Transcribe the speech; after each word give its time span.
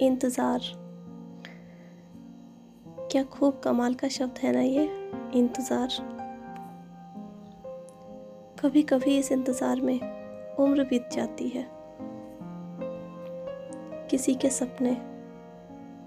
इंतज़ार। 0.00 0.60
क्या 3.10 3.22
खूब 3.22 3.60
कमाल 3.64 3.94
का 3.94 4.08
शब्द 4.08 4.38
है 4.38 4.52
ना 4.52 4.60
ये, 4.60 4.84
इंतज़ार। 5.34 5.88
कभी 8.60 8.82
कभी 8.82 9.18
इस 9.18 9.32
इंतज़ार 9.32 9.80
में 9.80 10.00
उम्र 10.56 10.84
बीत 10.84 11.08
जाती 11.12 11.48
है। 11.48 11.66
किसी 14.10 14.34
के 14.34 14.50
सपने, 14.50 14.96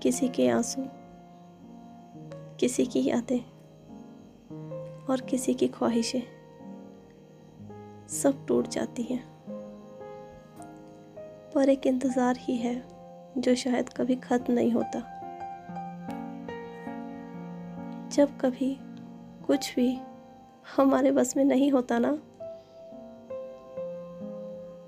किसी 0.03 0.29
के 0.29 0.47
आँसू, 0.49 0.85
किसी 2.59 2.85
की 2.85 3.09
यादें 3.09 3.39
और 5.05 5.21
किसी 5.21 5.53
की 5.53 5.67
ख्वाहिशें 5.67 6.21
सब 8.07 8.45
टूट 8.47 8.67
जाती 8.67 9.03
हैं। 9.03 9.23
पर 11.55 11.69
एक 11.69 11.87
इंतज़ार 11.87 12.37
ही 12.39 12.55
है। 12.57 12.92
जो 13.37 13.55
शायद 13.55 13.89
कभी 13.89 14.15
ख़त्म 14.17 14.53
नहीं 14.53 14.71
होता। 14.71 14.99
जब 18.13 18.37
कभी 18.41 18.77
कुछ 19.47 19.73
भी 19.75 19.97
हमारे 20.67 21.11
बस 21.11 21.35
में 21.37 21.43
नहीं 21.45 21.71
होता 21.71 21.97
ना, 21.99 22.11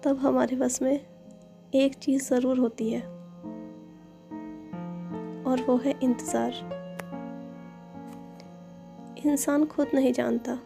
तब 0.04 0.20
हमारे 0.22 0.56
बस 0.56 0.82
में 0.82 1.00
एक 1.76 1.96
चीज़ 1.96 2.24
ज़रूर 2.26 2.60
होती 2.60 2.90
है, 2.90 3.02
और 5.44 5.66
वो 5.68 5.78
है 5.78 5.94
इंतज़ार। 6.04 6.54
इंसान 9.26 9.66
खुद 9.66 9.88
नहीं 9.94 10.14
जानता 10.14 10.58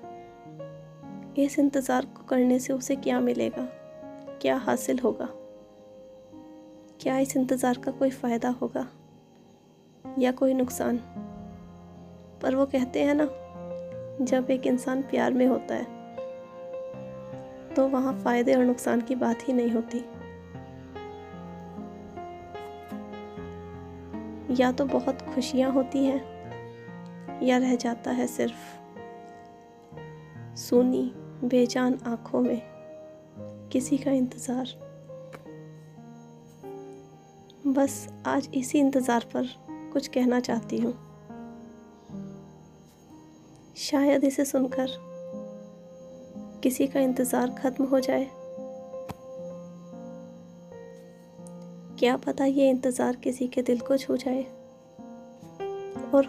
इस 1.37 1.57
इंतज़ार 1.59 2.05
को 2.07 2.23
करने 2.23 2.59
से 2.59 2.73
उसे 2.73 2.95
क्या 2.97 3.19
मिलेगा, 3.21 3.67
क्या 4.41 4.55
हासिल 4.57 4.99
होगा। 4.99 5.27
क्या 6.99 7.17
इस 7.17 7.35
इंतज़ार 7.37 7.77
का 7.77 7.91
कोई 7.91 8.09
फ़ायदा 8.11 8.49
होगा 8.61 8.85
या 10.19 10.31
कोई 10.31 10.53
नुकसान? 10.53 10.97
पर 12.41 12.55
वो 12.55 12.65
कहते 12.65 13.03
हैं 13.03 13.13
ना, 13.13 13.25
जब 14.21 14.47
एक 14.51 14.67
इंसान 14.67 15.01
प्यार 15.01 15.33
में 15.33 15.45
होता 15.47 15.75
है 15.75 15.97
तो 17.75 17.87
वहाँ 17.87 18.13
फ़ायदे 18.23 18.55
और 18.55 18.63
नुकसान 18.63 19.01
की 19.01 19.15
बात 19.15 19.47
ही 19.47 19.53
नहीं 19.53 19.71
होती। 19.71 19.97
या 24.55 24.71
तो 24.71 24.85
बहुत 24.85 25.21
खुशियाँ 25.25 25.71
होती 25.71 26.03
हैं, 26.05 26.21
या 27.43 27.57
रह 27.57 27.75
जाता 27.75 28.11
है 28.11 28.27
सिर्फ़ 28.27 28.77
सुनी, 30.59 31.11
बेजान 31.43 31.97
आँखों 32.07 32.41
में 32.41 32.61
किसी 33.71 33.97
का 33.97 34.11
इंतज़ार। 34.11 34.88
बस 37.73 38.07
आज 38.27 38.47
इसी 38.53 38.79
इंतज़ार 38.79 39.25
पर 39.33 39.47
कुछ 39.93 40.07
कहना 40.07 40.39
चाहती 40.39 40.77
हूँ। 40.77 40.93
शायद 43.77 44.23
इसे 44.23 44.45
सुनकर 44.45 44.87
किसी 46.63 46.87
का 46.87 46.99
इंतज़ार 46.99 47.49
ख़त्म 47.59 47.83
हो 47.83 47.99
जाए। 47.99 48.29
क्या 51.99 52.15
पता 52.17 52.45
ये 52.45 52.69
इंतज़ार 52.69 53.15
किसी 53.15 53.47
के 53.47 53.61
दिल 53.61 53.79
को 53.79 53.97
छू 53.97 54.17
जाए। 54.17 54.43
और 56.13 56.27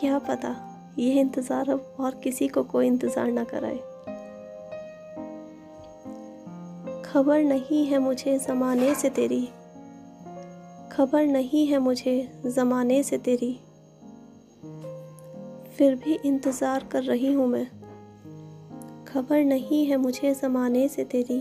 क्या 0.00 0.18
पता 0.18 0.54
ये 0.98 1.20
इंतज़ार 1.20 1.70
अब 1.70 1.96
और 2.00 2.20
किसी 2.24 2.48
को 2.48 2.62
कोई 2.64 2.86
इंतज़ार 2.86 3.32
ना 3.32 3.44
कराए। 3.44 3.78
खबर 7.04 7.42
नहीं 7.44 7.84
है 7.86 7.98
मुझे 7.98 8.38
ज़माने 8.38 8.94
से 8.94 9.10
तेरी। 9.10 9.48
खबर 10.92 11.26
नहीं 11.26 11.66
है 11.66 11.78
मुझे 11.78 12.32
ज़माने 12.46 13.02
से 13.02 13.18
तेरी। 13.18 13.52
फिर 15.76 15.94
भी 15.94 16.14
इंतज़ार 16.14 16.84
कर 16.84 17.02
रही 17.02 17.32
हूँ 17.32 17.46
मैं। 17.48 17.66
खबर 19.04 19.44
नहीं 19.44 19.86
है 19.86 19.96
मुझे 19.96 20.34
ज़माने 20.34 20.88
से 20.88 21.04
तेरी। 21.04 21.40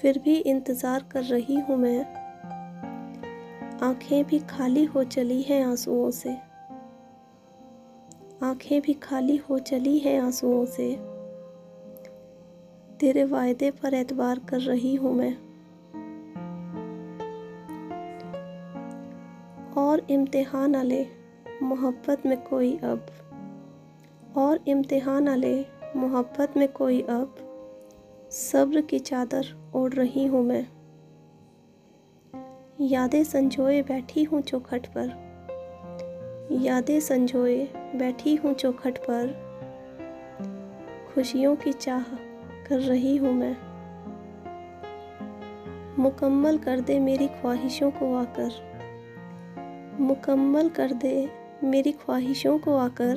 फिर 0.00 0.18
भी 0.18 0.36
इंतज़ार 0.36 1.04
कर 1.12 1.22
रही 1.22 1.60
हूँ 1.60 1.76
मैं। 1.76 2.04
आँखें 3.82 4.24
भी 4.24 4.38
खाली 4.38 4.84
हो 4.84 5.04
चली 5.04 5.42
हैं 5.42 5.64
आंसुओं 5.64 6.10
से। 6.10 6.36
आँखें 8.42 8.80
भी 8.80 8.94
खाली 8.94 9.36
हो 9.36 9.58
चली 9.58 9.98
हैं 9.98 10.20
आंसुओं 10.20 10.64
से। 10.66 10.92
तेरे 13.00 13.24
वायदे 13.24 13.70
पर 13.70 13.94
एतबार 13.94 14.38
कर 14.38 14.60
रही 14.60 14.94
हूँ 14.94 15.14
मैं। 15.14 15.43
और 19.78 20.06
इम्तिहान 20.10 20.74
आले 20.74 21.06
मोहब्बत 21.62 22.26
में 22.26 22.42
कोई 22.42 22.76
अब। 22.76 23.06
और 24.36 24.64
इम्तिहान 24.68 25.28
आले 25.28 25.66
मोहब्बत 25.96 26.56
में 26.56 26.72
कोई 26.72 27.00
अब। 27.00 27.36
सब्र 28.30 28.80
की 28.80 28.98
चादर 28.98 29.72
ओढ़ 29.74 29.92
रही 29.92 30.26
हूँ 30.26 30.44
मैं। 30.44 30.66
यादें 32.80 33.24
संजोए 33.24 33.82
बैठी 33.82 34.22
हूँ 34.22 34.40
चौखट 34.42 34.86
पर। 34.86 35.24
यादें 36.52 37.00
संजोए 37.00 37.68
बैठी 37.74 38.34
हूँ 38.34 38.54
चौखट 38.54 38.98
पर। 38.98 39.54
खुशियों 41.14 41.56
की 41.56 41.72
चाह 41.72 42.02
कर 42.68 42.78
रही 42.78 43.16
हूँ 43.16 43.32
मैं। 43.32 43.56
मुकम्मल 45.98 46.58
कर 46.58 46.80
दे 46.80 47.00
मेरी 47.00 47.26
ख्वाहिशों 47.26 47.90
को 47.90 48.14
आकर। 48.14 48.73
मुकम्मल 50.04 50.68
कर 50.68 50.92
दे 50.92 51.30
मेरी 51.64 51.92
ख्वाहिशों 51.92 52.58
को 52.58 52.76
आकर। 52.76 53.16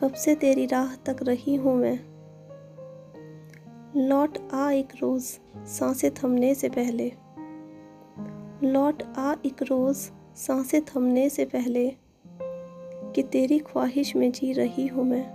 कब 0.00 0.12
से 0.12 0.34
तेरी 0.34 0.66
राह 0.66 0.94
तक 0.94 1.16
रही 1.22 1.54
हूँ 1.54 1.76
मैं? 1.76 2.00
लौट 3.96 4.38
आ 4.54 4.70
एक 4.70 4.88
रोज़ 5.02 5.38
साँसें 5.66 6.10
थमने 6.14 6.54
से 6.54 6.68
पहले। 6.68 7.12
लौट 8.68 9.02
आ 9.16 9.34
एक 9.46 9.62
रोज़ 9.62 10.10
साँसें 10.36 10.82
थमने 10.82 11.28
से 11.28 11.44
पहले 11.44 11.96
कि 13.12 13.22
तेरी 13.22 13.58
ख्वाहिश 13.58 14.16
में 14.16 14.32
जी 14.32 14.52
रही 14.52 14.86
हूँ 14.86 15.04
मैं। 15.04 15.26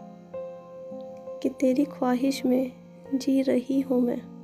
कि 1.44 1.50
तेरी 1.50 1.86
ख्वाहिश 1.86 2.46
में 2.46 2.72
जी 3.16 3.42
रही 3.42 3.82
हूँ 3.82 4.02
मैं। 4.02 4.39